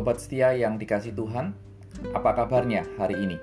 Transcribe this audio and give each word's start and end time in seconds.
Sobat 0.00 0.16
setia 0.16 0.56
yang 0.56 0.80
dikasih 0.80 1.12
Tuhan, 1.12 1.52
apa 2.16 2.32
kabarnya 2.32 2.88
hari 2.96 3.20
ini? 3.20 3.36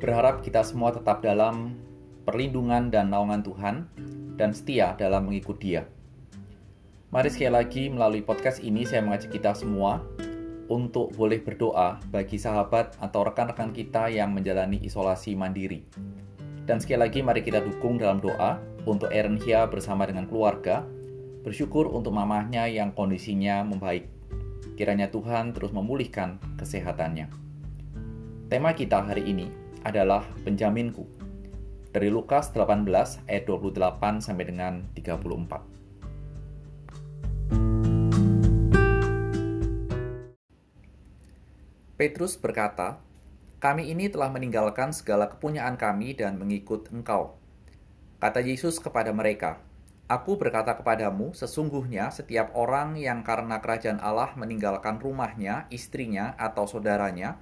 Berharap 0.00 0.40
kita 0.40 0.64
semua 0.64 0.96
tetap 0.96 1.20
dalam 1.20 1.76
perlindungan 2.24 2.88
dan 2.88 3.12
naungan 3.12 3.44
Tuhan 3.44 3.84
dan 4.40 4.56
setia 4.56 4.96
dalam 4.96 5.28
mengikut 5.28 5.60
Dia. 5.60 5.84
Mari 7.12 7.28
sekali 7.28 7.52
lagi 7.52 7.92
melalui 7.92 8.24
podcast 8.24 8.64
ini 8.64 8.88
saya 8.88 9.04
mengajak 9.04 9.28
kita 9.28 9.52
semua 9.52 10.00
untuk 10.72 11.12
boleh 11.12 11.44
berdoa 11.44 12.00
bagi 12.08 12.40
sahabat 12.40 12.96
atau 13.04 13.28
rekan-rekan 13.28 13.68
kita 13.76 14.08
yang 14.08 14.32
menjalani 14.32 14.80
isolasi 14.80 15.36
mandiri. 15.36 15.84
Dan 16.64 16.80
sekali 16.80 17.04
lagi 17.04 17.20
mari 17.20 17.44
kita 17.44 17.60
dukung 17.60 18.00
dalam 18.00 18.24
doa 18.24 18.56
untuk 18.88 19.12
Erin 19.12 19.36
Hia 19.36 19.68
bersama 19.68 20.08
dengan 20.08 20.24
keluarga, 20.32 20.88
bersyukur 21.44 21.92
untuk 21.92 22.16
mamahnya 22.16 22.64
yang 22.72 22.96
kondisinya 22.96 23.68
membaik. 23.68 24.17
Kiranya 24.78 25.10
Tuhan 25.10 25.50
terus 25.50 25.74
memulihkan 25.74 26.38
kesehatannya. 26.58 27.28
Tema 28.48 28.72
kita 28.72 29.04
hari 29.04 29.28
ini 29.28 29.50
adalah 29.84 30.24
penjaminku. 30.46 31.04
Dari 31.90 32.08
Lukas 32.08 32.54
18 32.54 32.86
ayat 33.26 33.44
28 33.44 34.22
sampai 34.22 34.44
dengan 34.46 34.86
34. 34.94 35.64
Petrus 41.98 42.38
berkata, 42.38 43.02
"Kami 43.58 43.90
ini 43.90 44.06
telah 44.06 44.30
meninggalkan 44.30 44.94
segala 44.94 45.26
kepunyaan 45.26 45.74
kami 45.74 46.14
dan 46.14 46.38
mengikut 46.38 46.86
Engkau." 46.94 47.34
Kata 48.22 48.38
Yesus 48.38 48.78
kepada 48.78 49.10
mereka, 49.10 49.58
"Aku 50.08 50.40
berkata 50.40 50.72
kepadamu, 50.72 51.36
sesungguhnya 51.36 52.08
setiap 52.08 52.56
orang 52.56 52.96
yang 52.96 53.20
karena 53.20 53.60
kerajaan 53.60 54.00
Allah 54.00 54.32
meninggalkan 54.40 54.96
rumahnya, 54.96 55.68
istrinya, 55.68 56.32
atau 56.40 56.64
saudaranya, 56.64 57.36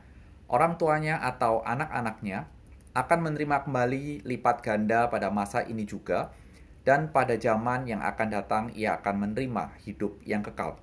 orang 0.50 0.74
tuanya, 0.74 1.22
atau 1.22 1.62
anak-anaknya, 1.62 2.50
akan 2.92 3.18
menerima 3.30 3.70
kembali 3.70 4.26
lipat 4.26 4.66
ganda 4.66 5.06
pada 5.06 5.30
masa 5.30 5.62
ini 5.62 5.86
juga, 5.86 6.34
dan 6.82 7.14
pada 7.14 7.38
zaman 7.38 7.86
yang 7.86 8.02
akan 8.02 8.28
datang 8.34 8.64
ia 8.74 8.98
akan 8.98 9.30
menerima 9.30 9.78
hidup 9.86 10.18
yang 10.26 10.42
kekal." 10.42 10.82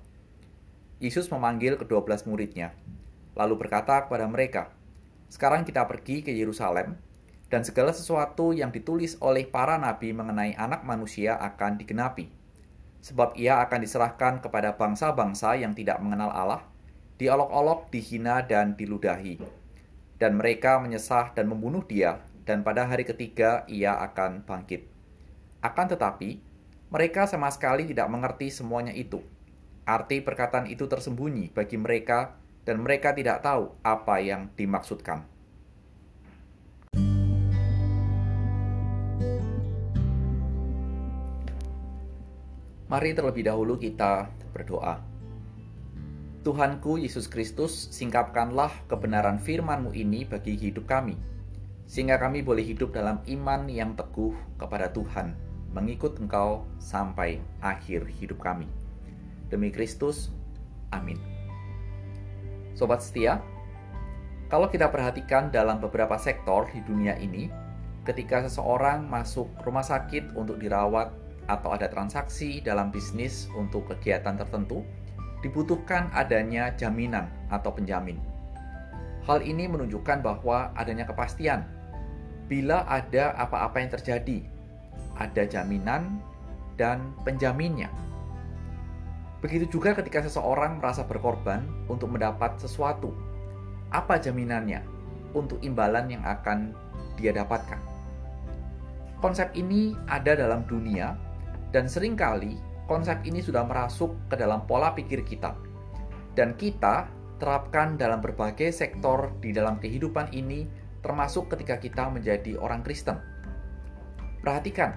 Yesus 1.04 1.28
memanggil 1.28 1.76
kedua 1.76 2.00
belas 2.00 2.24
muridnya 2.24 2.72
lalu 3.34 3.66
berkata 3.66 4.06
kepada 4.06 4.24
mereka, 4.30 4.70
"Sekarang 5.26 5.66
kita 5.66 5.84
pergi 5.90 6.22
ke 6.22 6.30
Yerusalem, 6.30 6.96
dan 7.52 7.62
segala 7.62 7.92
sesuatu 7.92 8.50
yang 8.56 8.72
ditulis 8.72 9.20
oleh 9.20 9.44
para 9.44 9.76
nabi 9.76 10.16
mengenai 10.16 10.56
Anak 10.56 10.82
Manusia 10.82 11.36
akan 11.38 11.76
digenapi, 11.76 12.28
sebab 13.04 13.36
Ia 13.36 13.60
akan 13.64 13.80
diserahkan 13.84 14.40
kepada 14.40 14.80
bangsa-bangsa 14.80 15.60
yang 15.60 15.76
tidak 15.76 16.00
mengenal 16.00 16.32
Allah, 16.32 16.62
diolok-olok, 17.20 17.92
dihina, 17.92 18.42
dan 18.44 18.74
diludahi, 18.74 19.38
dan 20.16 20.40
mereka 20.40 20.80
menyesah 20.80 21.36
dan 21.36 21.46
membunuh 21.52 21.84
Dia, 21.84 22.24
dan 22.48 22.64
pada 22.64 22.88
hari 22.88 23.04
ketiga 23.04 23.68
Ia 23.68 24.00
akan 24.00 24.48
bangkit." 24.48 24.88
Akan 25.64 25.88
tetapi, 25.88 26.40
mereka 26.92 27.24
sama 27.24 27.48
sekali 27.48 27.88
tidak 27.88 28.06
mengerti 28.06 28.52
semuanya 28.52 28.92
itu. 28.92 29.24
Arti 29.84 30.24
perkataan 30.24 30.68
itu 30.68 30.88
tersembunyi 30.88 31.52
bagi 31.52 31.76
mereka 31.76 32.36
dan 32.64 32.80
mereka 32.80 33.12
tidak 33.12 33.44
tahu 33.44 33.76
apa 33.84 34.20
yang 34.20 34.48
dimaksudkan. 34.56 35.33
Mari 42.94 43.10
terlebih 43.10 43.50
dahulu 43.50 43.74
kita 43.74 44.30
berdoa. 44.54 45.02
Tuhanku 46.46 46.94
Yesus 47.02 47.26
Kristus, 47.26 47.90
singkapkanlah 47.90 48.70
kebenaran 48.86 49.42
firman-Mu 49.42 49.90
ini 49.98 50.22
bagi 50.22 50.54
hidup 50.54 50.86
kami, 50.86 51.18
sehingga 51.90 52.22
kami 52.22 52.46
boleh 52.46 52.62
hidup 52.62 52.94
dalam 52.94 53.18
iman 53.26 53.66
yang 53.66 53.98
teguh 53.98 54.30
kepada 54.62 54.94
Tuhan, 54.94 55.34
mengikut 55.74 56.22
Engkau 56.22 56.70
sampai 56.78 57.42
akhir 57.58 58.06
hidup 58.14 58.38
kami. 58.38 58.70
Demi 59.50 59.74
Kristus, 59.74 60.30
amin. 60.94 61.18
Sobat 62.78 63.02
setia, 63.02 63.42
kalau 64.46 64.70
kita 64.70 64.86
perhatikan 64.94 65.50
dalam 65.50 65.82
beberapa 65.82 66.14
sektor 66.14 66.70
di 66.70 66.78
dunia 66.86 67.18
ini, 67.18 67.50
ketika 68.06 68.46
seseorang 68.46 69.02
masuk 69.02 69.50
rumah 69.66 69.82
sakit 69.82 70.38
untuk 70.38 70.62
dirawat 70.62 71.23
atau 71.46 71.76
ada 71.76 71.90
transaksi 71.90 72.60
dalam 72.64 72.88
bisnis 72.88 73.48
untuk 73.56 73.90
kegiatan 73.92 74.36
tertentu, 74.36 74.80
dibutuhkan 75.44 76.08
adanya 76.16 76.72
jaminan 76.76 77.28
atau 77.52 77.68
penjamin. 77.68 78.16
Hal 79.24 79.40
ini 79.40 79.68
menunjukkan 79.68 80.20
bahwa 80.20 80.72
adanya 80.76 81.08
kepastian. 81.08 81.64
Bila 82.44 82.84
ada 82.84 83.32
apa-apa 83.40 83.80
yang 83.80 83.90
terjadi, 83.92 84.44
ada 85.16 85.48
jaminan 85.48 86.20
dan 86.76 87.12
penjaminnya. 87.24 87.88
Begitu 89.40 89.76
juga 89.76 89.92
ketika 89.92 90.24
seseorang 90.24 90.80
merasa 90.80 91.04
berkorban 91.04 91.64
untuk 91.88 92.12
mendapat 92.12 92.56
sesuatu. 92.60 93.12
Apa 93.92 94.16
jaminannya 94.16 94.80
untuk 95.36 95.60
imbalan 95.60 96.08
yang 96.08 96.24
akan 96.24 96.72
dia 97.20 97.32
dapatkan? 97.32 97.80
Konsep 99.20 99.52
ini 99.56 99.96
ada 100.08 100.36
dalam 100.36 100.64
dunia 100.68 101.16
dan 101.74 101.90
sering 101.90 102.14
kali 102.14 102.54
konsep 102.86 103.18
ini 103.26 103.42
sudah 103.42 103.66
merasuk 103.66 104.14
ke 104.30 104.38
dalam 104.38 104.62
pola 104.62 104.94
pikir 104.94 105.26
kita. 105.26 105.58
Dan 106.38 106.54
kita 106.54 107.10
terapkan 107.42 107.98
dalam 107.98 108.22
berbagai 108.22 108.70
sektor 108.70 109.34
di 109.42 109.50
dalam 109.50 109.82
kehidupan 109.82 110.30
ini 110.30 110.70
termasuk 111.02 111.50
ketika 111.50 111.82
kita 111.82 112.06
menjadi 112.06 112.54
orang 112.62 112.86
Kristen. 112.86 113.18
Perhatikan 114.38 114.94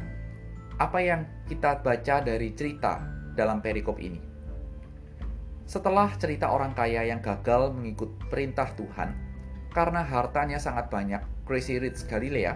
apa 0.78 1.02
yang 1.02 1.26
kita 1.50 1.82
baca 1.82 2.22
dari 2.22 2.54
cerita 2.54 3.02
dalam 3.34 3.58
perikop 3.58 3.98
ini. 3.98 4.22
Setelah 5.66 6.14
cerita 6.16 6.54
orang 6.54 6.78
kaya 6.78 7.10
yang 7.10 7.20
gagal 7.26 7.74
mengikut 7.74 8.14
perintah 8.30 8.70
Tuhan 8.78 9.18
karena 9.74 10.06
hartanya 10.06 10.62
sangat 10.62 10.94
banyak, 10.94 11.20
Crazy 11.44 11.82
Rich 11.82 12.06
Galilea, 12.08 12.56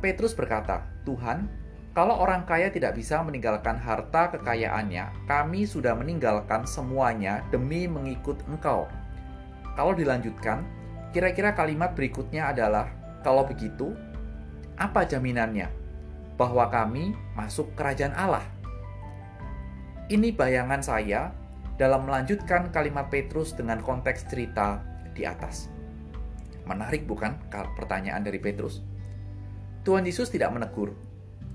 Petrus 0.00 0.34
berkata, 0.34 0.88
"Tuhan, 1.06 1.59
kalau 2.00 2.16
orang 2.16 2.48
kaya 2.48 2.72
tidak 2.72 2.96
bisa 2.96 3.20
meninggalkan 3.20 3.76
harta 3.76 4.32
kekayaannya, 4.32 5.28
kami 5.28 5.68
sudah 5.68 5.92
meninggalkan 5.92 6.64
semuanya 6.64 7.44
demi 7.52 7.84
mengikut 7.84 8.40
Engkau." 8.48 8.88
Kalau 9.76 9.92
dilanjutkan, 9.92 10.64
kira-kira 11.12 11.52
kalimat 11.52 11.92
berikutnya 11.92 12.56
adalah, 12.56 12.88
"Kalau 13.20 13.44
begitu, 13.44 13.92
apa 14.80 15.04
jaminannya 15.04 15.68
bahwa 16.40 16.72
kami 16.72 17.12
masuk 17.36 17.68
kerajaan 17.76 18.16
Allah?" 18.16 18.48
Ini 20.08 20.32
bayangan 20.32 20.80
saya 20.80 21.36
dalam 21.76 22.08
melanjutkan 22.08 22.72
kalimat 22.72 23.12
Petrus 23.12 23.52
dengan 23.52 23.76
konteks 23.84 24.24
cerita 24.24 24.80
di 25.12 25.28
atas. 25.28 25.68
Menarik 26.64 27.04
bukan 27.04 27.36
pertanyaan 27.52 28.24
dari 28.24 28.40
Petrus? 28.40 28.80
Tuhan 29.84 30.08
Yesus 30.08 30.32
tidak 30.32 30.48
menegur, 30.56 30.96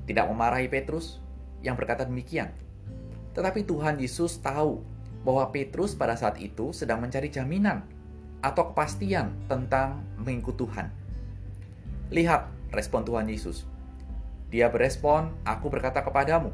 tidak 0.06 0.26
memarahi 0.30 0.70
Petrus 0.70 1.22
yang 1.62 1.78
berkata 1.78 2.06
demikian. 2.06 2.54
Tetapi 3.34 3.66
Tuhan 3.68 4.00
Yesus 4.00 4.40
tahu 4.40 4.82
bahwa 5.26 5.50
Petrus 5.50 5.98
pada 5.98 6.14
saat 6.14 6.38
itu 6.40 6.72
sedang 6.72 7.02
mencari 7.02 7.28
jaminan 7.34 7.84
atau 8.40 8.72
kepastian 8.72 9.34
tentang 9.50 10.06
mengikut 10.22 10.56
Tuhan. 10.56 10.88
Lihat 12.14 12.48
respon 12.70 13.02
Tuhan 13.02 13.26
Yesus. 13.26 13.66
Dia 14.54 14.70
berespon, 14.70 15.34
"Aku 15.42 15.74
berkata 15.74 16.06
kepadamu, 16.06 16.54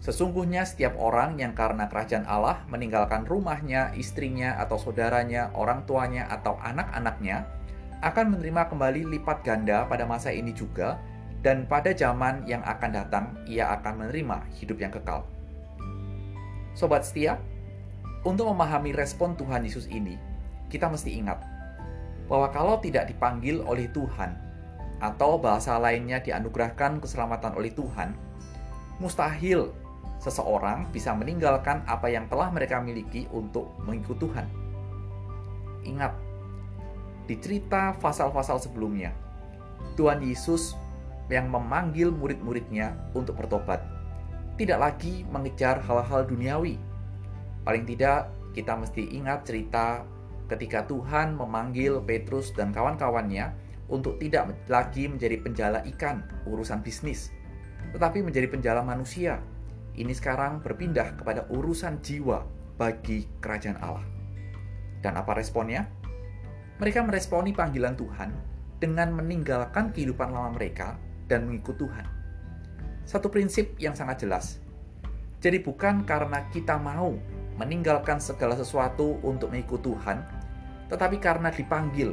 Sesungguhnya 0.00 0.64
setiap 0.64 0.96
orang 0.96 1.36
yang 1.36 1.52
karena 1.52 1.84
kerajaan 1.84 2.24
Allah 2.24 2.64
meninggalkan 2.72 3.28
rumahnya, 3.28 3.92
istrinya, 3.92 4.56
atau 4.56 4.80
saudaranya, 4.80 5.52
orang 5.52 5.84
tuanya, 5.84 6.24
atau 6.32 6.56
anak-anaknya, 6.56 7.44
akan 8.00 8.32
menerima 8.32 8.72
kembali 8.72 9.04
lipat 9.12 9.44
ganda 9.44 9.84
pada 9.84 10.08
masa 10.08 10.32
ini 10.32 10.56
juga, 10.56 10.96
dan 11.40 11.64
pada 11.64 11.96
zaman 11.96 12.44
yang 12.44 12.60
akan 12.64 12.90
datang, 12.92 13.24
ia 13.48 13.72
akan 13.80 14.04
menerima 14.04 14.44
hidup 14.60 14.76
yang 14.76 14.92
kekal. 14.92 15.24
Sobat 16.76 17.08
setia, 17.08 17.40
untuk 18.20 18.52
memahami 18.52 18.92
respon 18.92 19.32
Tuhan 19.36 19.64
Yesus 19.64 19.88
ini, 19.88 20.20
kita 20.68 20.92
mesti 20.92 21.16
ingat 21.16 21.40
bahwa 22.28 22.52
kalau 22.52 22.76
tidak 22.78 23.08
dipanggil 23.08 23.64
oleh 23.64 23.88
Tuhan, 23.90 24.36
atau 25.00 25.40
bahasa 25.40 25.80
lainnya 25.80 26.20
dianugerahkan 26.20 27.00
keselamatan 27.00 27.56
oleh 27.56 27.72
Tuhan, 27.72 28.12
mustahil 29.00 29.72
seseorang 30.20 30.92
bisa 30.92 31.16
meninggalkan 31.16 31.80
apa 31.88 32.12
yang 32.12 32.28
telah 32.28 32.52
mereka 32.52 32.84
miliki 32.84 33.24
untuk 33.32 33.72
mengikut 33.88 34.20
Tuhan. 34.20 34.44
Ingat, 35.88 36.12
di 37.24 37.34
cerita 37.40 37.96
pasal-pasal 37.96 38.60
sebelumnya, 38.60 39.16
Tuhan 39.96 40.20
Yesus 40.20 40.76
yang 41.30 41.48
memanggil 41.48 42.10
murid-muridnya 42.10 42.98
untuk 43.14 43.38
bertobat, 43.38 43.80
tidak 44.58 44.78
lagi 44.82 45.22
mengejar 45.30 45.78
hal-hal 45.80 46.26
duniawi. 46.26 46.76
Paling 47.62 47.86
tidak, 47.86 48.28
kita 48.50 48.74
mesti 48.74 49.14
ingat 49.14 49.46
cerita 49.46 50.02
ketika 50.50 50.82
Tuhan 50.90 51.38
memanggil 51.38 52.02
Petrus 52.02 52.50
dan 52.50 52.74
kawan-kawannya 52.74 53.54
untuk 53.86 54.18
tidak 54.18 54.50
lagi 54.66 55.06
menjadi 55.06 55.38
penjala 55.38 55.78
ikan, 55.94 56.26
urusan 56.50 56.82
bisnis, 56.82 57.30
tetapi 57.94 58.20
menjadi 58.20 58.50
penjala 58.50 58.82
manusia. 58.82 59.38
Ini 59.94 60.10
sekarang 60.14 60.62
berpindah 60.62 61.18
kepada 61.18 61.46
urusan 61.50 61.98
jiwa 62.02 62.46
bagi 62.78 63.26
kerajaan 63.42 63.78
Allah. 63.82 64.06
Dan 65.02 65.18
apa 65.18 65.34
responnya? 65.34 65.86
Mereka 66.78 67.04
meresponi 67.04 67.52
panggilan 67.52 67.98
Tuhan 67.98 68.30
dengan 68.80 69.12
meninggalkan 69.12 69.92
kehidupan 69.92 70.32
lama 70.32 70.56
mereka 70.56 70.96
dan 71.30 71.46
mengikut 71.46 71.78
Tuhan. 71.78 72.02
Satu 73.06 73.30
prinsip 73.30 73.78
yang 73.78 73.94
sangat 73.94 74.26
jelas. 74.26 74.58
Jadi 75.38 75.62
bukan 75.62 76.02
karena 76.02 76.50
kita 76.50 76.76
mau 76.76 77.14
meninggalkan 77.56 78.18
segala 78.18 78.58
sesuatu 78.58 79.22
untuk 79.22 79.54
mengikut 79.54 79.80
Tuhan, 79.80 80.20
tetapi 80.90 81.16
karena 81.22 81.48
dipanggil. 81.48 82.12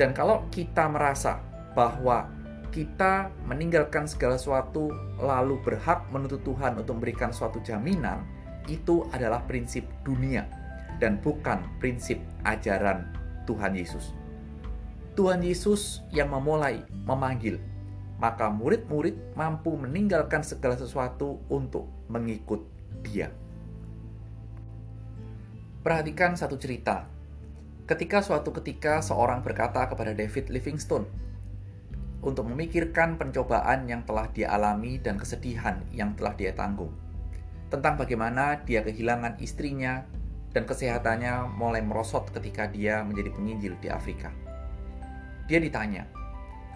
Dan 0.00 0.16
kalau 0.16 0.48
kita 0.48 0.88
merasa 0.88 1.38
bahwa 1.76 2.26
kita 2.72 3.28
meninggalkan 3.46 4.06
segala 4.08 4.38
sesuatu 4.38 4.90
lalu 5.20 5.60
berhak 5.60 6.06
menuntut 6.10 6.42
Tuhan 6.42 6.80
untuk 6.80 6.98
memberikan 6.98 7.30
suatu 7.30 7.60
jaminan, 7.62 8.24
itu 8.66 9.06
adalah 9.14 9.42
prinsip 9.44 9.86
dunia 10.02 10.46
dan 11.02 11.18
bukan 11.18 11.60
prinsip 11.82 12.18
ajaran 12.46 13.10
Tuhan 13.44 13.74
Yesus. 13.74 14.14
Tuhan 15.18 15.42
Yesus 15.42 16.06
yang 16.14 16.30
memulai 16.30 16.86
memanggil, 17.04 17.58
maka 18.20 18.52
murid-murid 18.52 19.32
mampu 19.32 19.74
meninggalkan 19.74 20.44
segala 20.44 20.76
sesuatu 20.76 21.40
untuk 21.48 21.88
mengikut 22.12 22.62
Dia. 23.00 23.32
Perhatikan 25.80 26.36
satu 26.36 26.60
cerita. 26.60 27.08
Ketika 27.88 28.20
suatu 28.20 28.52
ketika 28.52 29.00
seorang 29.00 29.40
berkata 29.40 29.88
kepada 29.88 30.12
David 30.12 30.52
Livingstone 30.52 31.08
untuk 32.20 32.44
memikirkan 32.52 33.16
pencobaan 33.16 33.88
yang 33.88 34.04
telah 34.04 34.28
dia 34.28 34.52
alami 34.52 35.00
dan 35.00 35.16
kesedihan 35.16 35.80
yang 35.88 36.12
telah 36.12 36.36
dia 36.36 36.52
tanggung. 36.52 36.92
Tentang 37.72 37.96
bagaimana 37.96 38.60
dia 38.68 38.84
kehilangan 38.84 39.40
istrinya 39.40 40.04
dan 40.52 40.68
kesehatannya 40.68 41.48
mulai 41.56 41.80
merosot 41.80 42.28
ketika 42.28 42.68
dia 42.68 43.00
menjadi 43.00 43.32
penginjil 43.32 43.74
di 43.80 43.88
Afrika. 43.88 44.28
Dia 45.48 45.58
ditanya, 45.58 46.04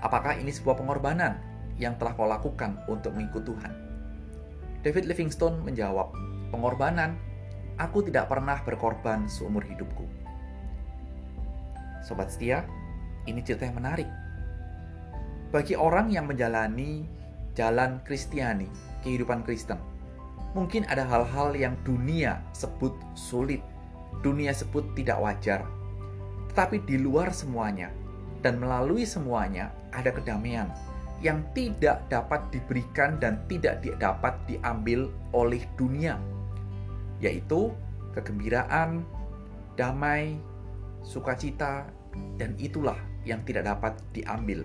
apakah 0.04 0.36
ini 0.36 0.52
sebuah 0.52 0.76
pengorbanan 0.76 1.40
yang 1.80 1.96
telah 1.96 2.12
kau 2.14 2.28
lakukan 2.28 2.78
untuk 2.86 3.16
mengikut 3.16 3.42
Tuhan? 3.48 3.72
David 4.84 5.08
Livingstone 5.08 5.64
menjawab, 5.64 6.12
pengorbanan 6.52 7.16
Aku 7.74 8.06
tidak 8.06 8.30
pernah 8.30 8.62
berkorban 8.62 9.26
seumur 9.26 9.66
hidupku. 9.66 10.06
Sobat 12.06 12.30
setia, 12.30 12.62
ini 13.26 13.42
cerita 13.42 13.66
yang 13.66 13.82
menarik. 13.82 14.06
Bagi 15.50 15.74
orang 15.74 16.06
yang 16.14 16.30
menjalani 16.30 17.02
jalan 17.58 17.98
Kristiani, 18.06 18.70
kehidupan 19.02 19.42
Kristen, 19.42 19.82
mungkin 20.54 20.86
ada 20.86 21.02
hal-hal 21.02 21.50
yang 21.58 21.74
dunia 21.82 22.38
sebut 22.54 22.94
sulit, 23.18 23.58
dunia 24.22 24.54
sebut 24.54 24.86
tidak 24.94 25.18
wajar. 25.18 25.66
Tetapi 26.54 26.86
di 26.86 27.02
luar 27.02 27.34
semuanya 27.34 27.90
dan 28.44 28.60
melalui 28.60 29.08
semuanya 29.08 29.72
ada 29.96 30.12
kedamaian 30.12 30.68
yang 31.24 31.40
tidak 31.56 32.04
dapat 32.12 32.44
diberikan 32.52 33.16
dan 33.16 33.40
tidak 33.48 33.80
dapat 33.96 34.36
diambil 34.44 35.08
oleh 35.32 35.64
dunia 35.80 36.20
yaitu 37.24 37.72
kegembiraan, 38.12 39.00
damai, 39.80 40.36
sukacita, 41.00 41.88
dan 42.36 42.52
itulah 42.60 43.00
yang 43.24 43.40
tidak 43.48 43.64
dapat 43.64 43.96
diambil 44.12 44.62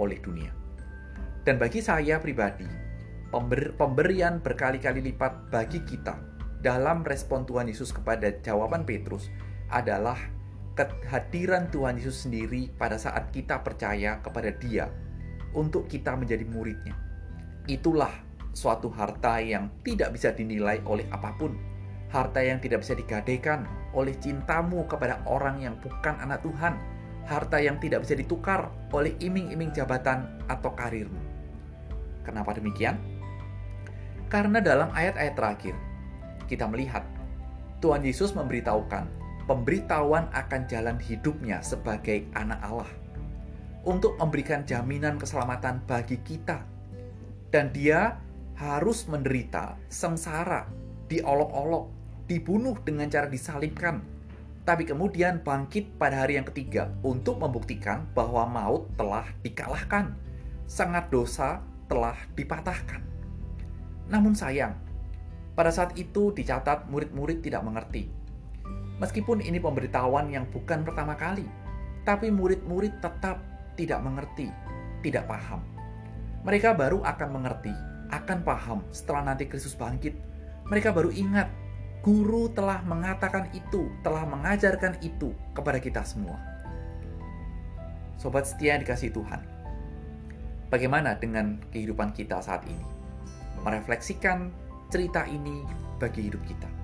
oleh 0.00 0.16
dunia. 0.24 0.50
Dan 1.46 1.60
bagi 1.60 1.78
saya 1.84 2.18
pribadi, 2.18 2.66
pember 3.30 3.76
pemberian 3.78 4.42
berkali-kali 4.42 5.04
lipat 5.12 5.52
bagi 5.52 5.84
kita 5.84 6.18
dalam 6.64 7.06
respon 7.06 7.46
Tuhan 7.46 7.70
Yesus 7.70 7.94
kepada 7.94 8.34
jawaban 8.42 8.82
Petrus 8.82 9.30
adalah 9.70 10.18
kehadiran 10.76 11.72
Tuhan 11.72 11.96
Yesus 11.96 12.28
sendiri 12.28 12.68
pada 12.76 13.00
saat 13.00 13.32
kita 13.32 13.64
percaya 13.64 14.20
kepada 14.20 14.52
Dia 14.52 14.92
untuk 15.56 15.88
kita 15.88 16.12
menjadi 16.12 16.44
muridnya. 16.44 16.92
Itulah 17.64 18.12
suatu 18.52 18.92
harta 18.92 19.40
yang 19.40 19.72
tidak 19.80 20.12
bisa 20.12 20.36
dinilai 20.36 20.84
oleh 20.84 21.08
apa 21.08 21.32
pun, 21.40 21.56
harta 22.12 22.44
yang 22.44 22.60
tidak 22.60 22.84
bisa 22.84 22.92
digadaikan 22.92 23.64
oleh 23.96 24.12
cintamu 24.20 24.84
kepada 24.84 25.24
orang 25.24 25.64
yang 25.64 25.80
bukan 25.80 26.16
anak 26.20 26.44
Tuhan, 26.44 26.76
harta 27.24 27.56
yang 27.56 27.80
tidak 27.80 28.04
bisa 28.04 28.12
ditukar 28.12 28.68
oleh 28.92 29.16
iming-iming 29.24 29.72
jabatan 29.72 30.28
atau 30.46 30.76
karirmu. 30.76 31.18
Kenapa 32.20 32.52
demikian? 32.52 33.00
Karena 34.28 34.58
dalam 34.60 34.90
ayat-ayat 34.92 35.34
terakhir, 35.38 35.74
kita 36.50 36.66
melihat 36.66 37.06
Tuhan 37.80 38.02
Yesus 38.02 38.34
memberitahukan 38.34 39.25
pemberitahuan 39.46 40.28
akan 40.34 40.66
jalan 40.66 40.98
hidupnya 40.98 41.62
sebagai 41.62 42.26
anak 42.34 42.60
Allah 42.62 42.90
untuk 43.86 44.18
memberikan 44.18 44.66
jaminan 44.66 45.16
keselamatan 45.16 45.80
bagi 45.86 46.18
kita. 46.26 46.66
Dan 47.54 47.70
dia 47.70 48.18
harus 48.58 49.06
menderita 49.06 49.78
sengsara, 49.86 50.66
diolok-olok, 51.06 51.86
dibunuh 52.26 52.74
dengan 52.82 53.06
cara 53.06 53.30
disalibkan, 53.30 54.02
tapi 54.66 54.82
kemudian 54.82 55.46
bangkit 55.46 55.94
pada 55.94 56.26
hari 56.26 56.42
yang 56.42 56.46
ketiga 56.50 56.90
untuk 57.06 57.38
membuktikan 57.38 58.02
bahwa 58.18 58.42
maut 58.50 58.90
telah 58.98 59.30
dikalahkan, 59.46 60.10
sangat 60.66 61.06
dosa 61.06 61.62
telah 61.86 62.18
dipatahkan. 62.34 62.98
Namun 64.10 64.34
sayang, 64.34 64.74
pada 65.54 65.70
saat 65.70 65.94
itu 65.94 66.34
dicatat 66.34 66.90
murid-murid 66.90 67.46
tidak 67.46 67.62
mengerti. 67.62 68.10
Meskipun 68.96 69.44
ini 69.44 69.60
pemberitahuan 69.60 70.32
yang 70.32 70.48
bukan 70.48 70.80
pertama 70.80 71.12
kali, 71.12 71.44
tapi 72.08 72.32
murid-murid 72.32 72.96
tetap 73.04 73.44
tidak 73.76 74.00
mengerti, 74.00 74.48
tidak 75.04 75.28
paham. 75.28 75.60
Mereka 76.46 76.72
baru 76.72 77.04
akan 77.04 77.28
mengerti 77.34 77.74
akan 78.10 78.46
paham 78.46 78.78
setelah 78.94 79.32
nanti 79.32 79.50
Kristus 79.50 79.74
bangkit. 79.74 80.14
Mereka 80.66 80.90
baru 80.94 81.10
ingat, 81.14 81.50
guru 82.02 82.50
telah 82.50 82.82
mengatakan 82.82 83.50
itu, 83.54 83.90
telah 84.02 84.26
mengajarkan 84.26 84.98
itu 85.02 85.34
kepada 85.54 85.78
kita 85.78 86.02
semua. 86.02 86.38
Sobat 88.18 88.48
setia 88.48 88.80
dikasih 88.80 89.12
Tuhan, 89.12 89.44
bagaimana 90.72 91.14
dengan 91.18 91.60
kehidupan 91.70 92.16
kita 92.16 92.42
saat 92.42 92.64
ini? 92.66 92.86
Merefleksikan 93.62 94.50
cerita 94.90 95.26
ini 95.26 95.62
bagi 95.98 96.26
hidup 96.30 96.42
kita. 96.46 96.75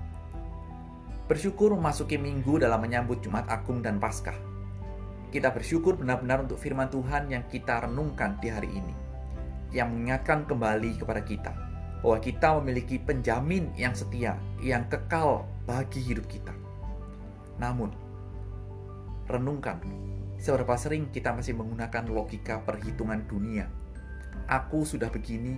Bersyukur 1.33 1.73
memasuki 1.73 2.21
minggu 2.21 2.61
dalam 2.61 2.77
menyambut 2.77 3.25
Jumat 3.25 3.49
Agung 3.49 3.81
dan 3.81 3.97
Paskah. 3.97 4.37
Kita 5.33 5.49
bersyukur 5.49 5.97
benar-benar 5.97 6.45
untuk 6.45 6.61
firman 6.61 6.93
Tuhan 6.93 7.25
yang 7.25 7.49
kita 7.49 7.89
renungkan 7.89 8.37
di 8.37 8.53
hari 8.53 8.69
ini 8.69 8.93
yang 9.73 9.89
mengingatkan 9.89 10.45
kembali 10.45 10.93
kepada 11.01 11.25
kita 11.25 11.49
bahwa 12.05 12.21
kita 12.21 12.53
memiliki 12.61 13.01
penjamin 13.01 13.73
yang 13.73 13.97
setia, 13.97 14.37
yang 14.61 14.85
kekal 14.85 15.49
bagi 15.65 16.05
hidup 16.05 16.29
kita. 16.29 16.53
Namun, 17.57 17.89
renungkan 19.25 19.81
seberapa 20.37 20.77
sering 20.77 21.09
kita 21.09 21.33
masih 21.33 21.57
menggunakan 21.57 22.13
logika 22.13 22.61
perhitungan 22.61 23.25
dunia. 23.25 23.65
Aku 24.45 24.85
sudah 24.85 25.09
begini 25.09 25.57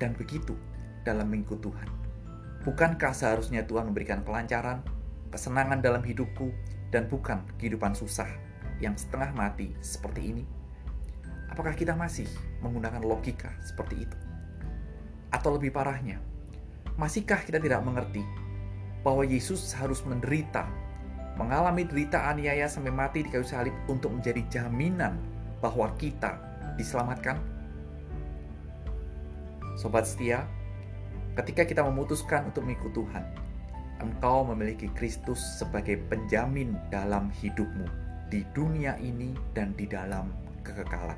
dan 0.00 0.16
begitu 0.16 0.56
dalam 1.04 1.28
mengikut 1.28 1.60
Tuhan. 1.60 1.88
Bukankah 2.64 3.12
seharusnya 3.12 3.68
Tuhan 3.68 3.92
memberikan 3.92 4.24
kelancaran, 4.24 5.01
kesenangan 5.32 5.80
dalam 5.80 6.04
hidupku, 6.04 6.52
dan 6.92 7.08
bukan 7.08 7.40
kehidupan 7.56 7.96
susah 7.96 8.28
yang 8.78 8.92
setengah 8.94 9.32
mati 9.32 9.72
seperti 9.80 10.36
ini? 10.36 10.44
Apakah 11.48 11.72
kita 11.72 11.96
masih 11.96 12.28
menggunakan 12.60 13.00
logika 13.00 13.48
seperti 13.64 14.04
itu? 14.04 14.18
Atau 15.32 15.56
lebih 15.56 15.72
parahnya, 15.72 16.20
masihkah 17.00 17.40
kita 17.40 17.56
tidak 17.56 17.80
mengerti 17.80 18.20
bahwa 19.00 19.24
Yesus 19.24 19.72
harus 19.72 20.04
menderita, 20.04 20.68
mengalami 21.40 21.88
derita 21.88 22.28
aniaya 22.28 22.68
sampai 22.68 22.92
mati 22.92 23.24
di 23.24 23.32
kayu 23.32 23.44
salib 23.44 23.72
untuk 23.88 24.12
menjadi 24.12 24.44
jaminan 24.52 25.16
bahwa 25.64 25.88
kita 25.96 26.36
diselamatkan? 26.76 27.40
Sobat 29.80 30.04
setia, 30.04 30.44
ketika 31.40 31.64
kita 31.64 31.80
memutuskan 31.80 32.52
untuk 32.52 32.68
mengikut 32.68 32.92
Tuhan, 32.92 33.24
engkau 34.02 34.42
memiliki 34.42 34.90
Kristus 34.98 35.38
sebagai 35.38 36.02
penjamin 36.10 36.74
dalam 36.90 37.30
hidupmu 37.38 37.86
di 38.28 38.42
dunia 38.50 38.98
ini 38.98 39.32
dan 39.54 39.70
di 39.78 39.86
dalam 39.86 40.34
kekekalan. 40.66 41.16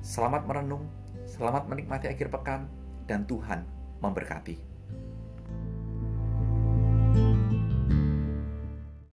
Selamat 0.00 0.48
merenung, 0.48 0.88
selamat 1.28 1.68
menikmati 1.68 2.08
akhir 2.08 2.32
pekan, 2.32 2.64
dan 3.04 3.28
Tuhan 3.28 3.64
memberkati. 4.00 4.67